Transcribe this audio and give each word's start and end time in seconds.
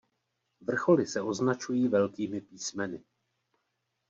Vrcholy 0.61 1.05
se 1.05 1.21
označují 1.21 1.87
velkými 1.87 2.41
písmeny. 2.41 3.03